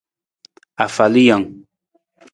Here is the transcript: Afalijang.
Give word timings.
Afalijang. 0.83 1.45